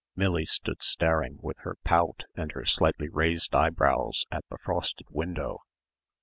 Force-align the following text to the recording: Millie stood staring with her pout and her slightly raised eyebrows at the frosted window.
Millie 0.15 0.47
stood 0.47 0.81
staring 0.81 1.37
with 1.43 1.57
her 1.59 1.77
pout 1.83 2.23
and 2.35 2.53
her 2.53 2.65
slightly 2.65 3.07
raised 3.07 3.53
eyebrows 3.53 4.25
at 4.31 4.43
the 4.49 4.57
frosted 4.57 5.05
window. 5.11 5.59